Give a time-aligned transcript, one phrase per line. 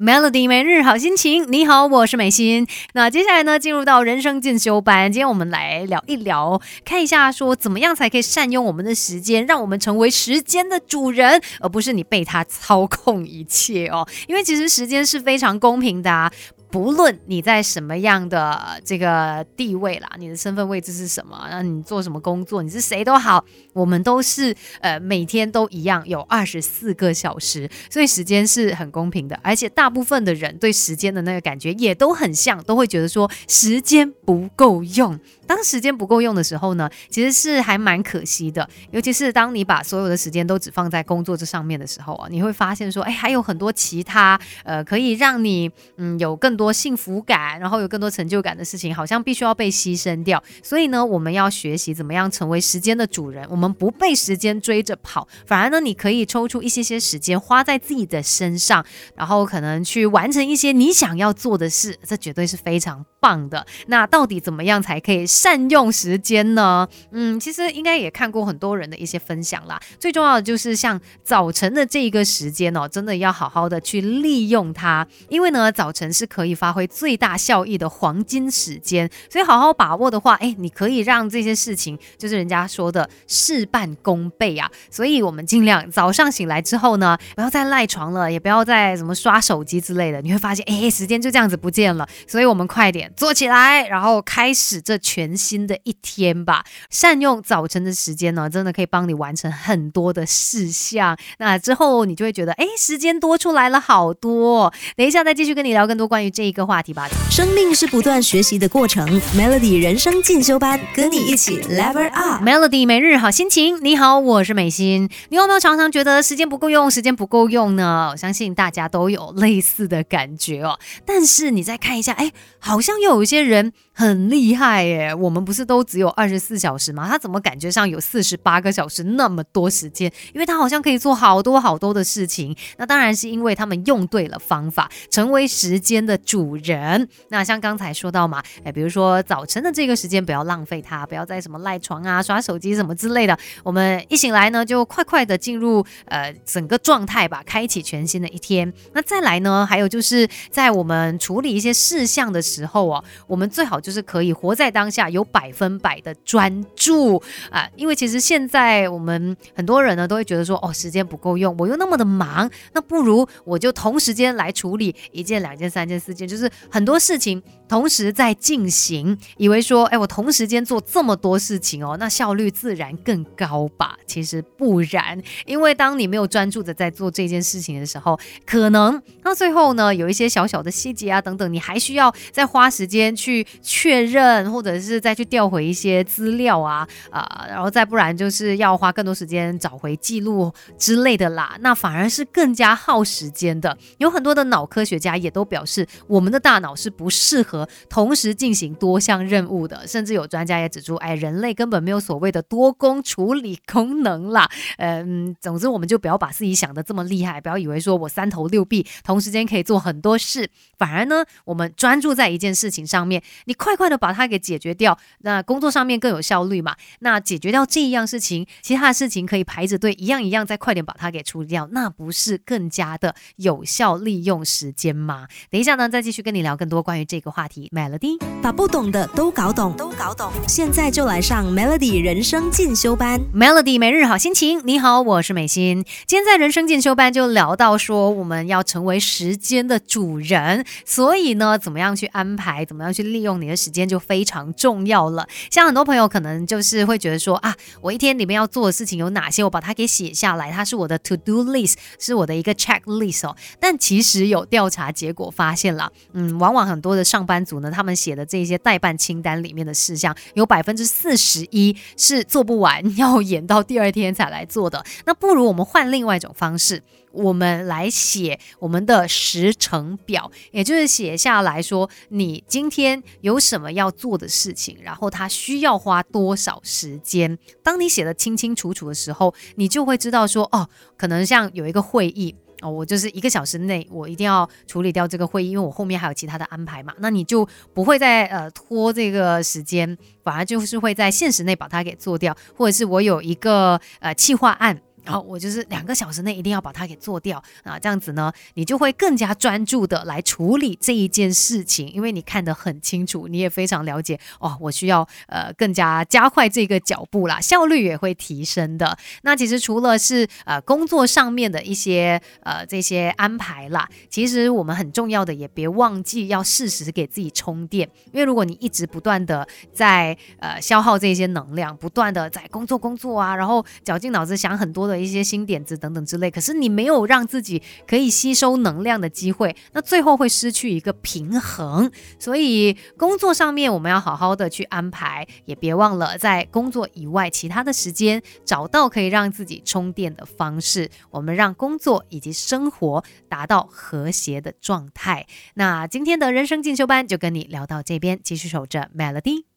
[0.00, 2.66] Melody 每日好心情，你好，我是美心。
[2.94, 14.08] 那接下来呢，进入到人生进修班，今天我们来聊一聊，看一下说怎么样才可以善用我们的时间，让我们成为时间的主人，而不是你被它操控一切哦。
[14.26, 16.32] 因为其实时间是非常公平的啊。
[16.70, 35.18] 不论你在什么样的这个地位啦，你的身份位置是什么，那你做什么工作，你是谁都好，我们都是呃每天都一样有二十四个小时，所以时间是很公平的，而且大部分的人对时间的那个感觉也都很像，都会觉得说时间不够用。
[35.50, 50.40] 当时间不够用的时候呢，其实是还蛮可惜的，尤其是当你把所有的时间都只放在工作这上面的时候啊，你会发现说，哎，还有很多其他呃可以让你嗯有更多幸福感，然后有更多成就感的事情，好像必须要被牺牲掉。
[50.62, 58.86] 所以呢，我们要学习怎么样成为时间的主人，我们不被时间追着跑，反而呢，你可以抽出一些些时间花在自己的身上，
[59.16, 63.66] 然后可能去完成一些你想要做的事，这绝对是非常棒的。
[63.88, 65.26] 那到底怎么样才可以？
[65.40, 66.86] 善用时间呢？
[67.12, 69.80] 嗯，其实应该也看过很多人的一些分享啦。
[69.98, 79.10] 最重要的就是像早晨的这一个时间哦，真的要好好的去利用它，因为呢，早晨是可以发挥最大效益的黄金时间。
[79.30, 84.70] 所以好好把握的话，哎，你可以让这些事情，就是人家说的事半功倍啊。
[84.90, 90.20] 所以我们尽量早上醒来之后呢，不要再赖床了，也不要再什么刷手机之类的。
[90.20, 92.06] 你会发现，哎，时间就这样子不见了。
[92.26, 95.29] 所以我们快点坐起来，然后开始这全。
[95.30, 101.16] 全新的一天吧，善用早晨的时间呢，真的可以帮你完成很多的事项。
[101.38, 104.72] 那之后你就会觉得，哎，时间多出来了好多。
[104.96, 107.08] 等一下再继续跟你聊更多关于这一个话题吧。
[107.30, 112.42] 生命是不断学习的过程，Melody 人生进修班，跟你一起 Level Up。
[112.42, 115.08] Melody 每日好心情，你好，我是美心。
[115.28, 118.08] 你有没有常常觉得时间不够用，时间不够用呢？
[118.10, 120.78] 我相信大家都有类似的感觉哦。
[121.06, 125.14] 但是你再看一下，哎，好像又有一些人很厉害耶。
[125.20, 127.06] 我们不是都只有二十四小时吗？
[127.06, 130.10] 他怎么感觉上有四十八个小时那么多时间？
[130.32, 132.56] 因为他好像可以做好多好多的事情。
[132.78, 137.06] 那当然是因为他们用对了方法，成为时间的主人。
[137.28, 143.36] 那像刚才说到嘛，哎，比如说早晨的这个时间不要浪费它，不要再什么赖床啊、耍手机什么之类的。
[143.62, 148.72] 我们一醒来呢，就快快的进入呃整个状态吧，开启全新的一天。
[148.94, 154.99] 那再来呢，还有就是在我们处理一些事项的时候哦，我们最好就是可以活在当下。
[155.08, 173.96] 有百分百的专注啊，因为其实现在我们很多人呢都会觉得说，哦，时间不够用，我又那么的忙，那不如我就同时间来处理一件、两件、三件、四件，就是很多事情同时在进行，以为说，哎，我同时间做这么多事情哦，那效率自然更高吧？
[174.06, 184.89] 其实不然，因为当你没有专注的在做这件事情的时候，可能到最后呢，有一些小小的细节啊等等，你还需要再花时间去确认，或者是。
[184.94, 193.76] 是再去调回一些资料啊啊，然后再不然就是要花更多时间找回记录之类的啦，那反而是更加耗时间的。
[193.98, 204.48] 有很多的脑科学家也都表示，我们的大脑是不适合同时进行多项任务的，甚至有专家也指出，哎，人类根本没有所谓的多工处理功能啦。
[204.78, 214.98] 嗯，总之我们就不要把自己想的这么厉害，不要以为说我三头六臂，同时间可以做很多事，反而呢，我们专注在一件事情上面，你快快的把它给解决掉。
[215.18, 216.74] 那工作上面更有效率嘛？
[217.00, 225.28] 那解决掉这一样事情，其他的事情可以排着队，一样一样再快点把它给处理掉，那不是更加的有效利用时间吗？
[225.50, 227.70] 等一下呢，再继续跟你聊更多关于这个话题。
[227.74, 233.20] Melody 把不懂的都搞懂，都搞懂，现在就来上 Melody 人生进修班。
[233.34, 235.84] Melody 每日好心情，你好，我是美心。
[236.06, 244.69] 今天在人生进修班就聊到说，我们要成为时间的主人，所以呢，怎么样去安排，怎么样去利用你的时间就非常重。
[244.70, 253.36] 重要了，像很多朋友可能就是会觉得说啊，我一天里面要做的事情有哪些，我把它给写下来，它是我的 to do list，是我的一个 checklist 哦。
[253.58, 264.84] 但其实有调查结果发现了，嗯，往往很多的上班族呢，他们写的这些代办清单里面的事项，有百分之四十一是做不完，要演到第二天才来做的。
[265.04, 266.84] 那不如我们换另外一种方式。
[267.12, 277.38] 我们来写我们的时程表，也就是写下来说你今天有什么要做的事情，然后它需要花多少时间。
[277.62, 286.92] 当你写的清清楚楚的时候，你就会知道说哦，可能像有一个会议哦，我就是一个小时内我一定要处理掉这个会议，因为我后面还有其他的安排嘛。
[286.98, 294.82] 那你就不会再呃拖这个时间，反而就是会在现实内把它给做掉，或者是我有一个呃计划案。
[295.04, 308.98] 然后我就是两个小时内一定要把它给做掉啊，这样子呢，你就会更加专注的来处理这一件事情，因为你看得很清楚，你也非常了解哦，我需要呃更加加快这个脚步啦，效率也会提升的。
[309.22, 324.89] 那其实除了是呃工作上面的一些呃这些安排啦，其实我们很重要的也别忘记要适时给自己充电，因为如果你一直不断的在呃消耗这些能量，不断的在工作工作啊，然后绞尽脑汁想很多。
[324.90, 331.90] 的一些新点子等等之类，可是你没有让自己可以吸收能量的机会，那最后会失去一个平衡。
[332.18, 340.90] 所以工作上面我们要好好的去安排，也别忘了在工作以外其他的时间找到可以让自己充电的方式。
[341.10, 345.26] 我们让工作以及生活达到和谐的状态。
[345.54, 349.49] 那今天的人生进修班就跟你聊到这边，继续守着 Melody。